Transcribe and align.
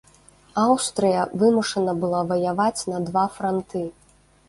Аўстрыя 0.61 1.27
вымушана 1.43 1.93
была 2.01 2.25
ваяваць 2.35 2.81
на 2.97 3.07
два 3.07 3.31
франты. 3.39 3.89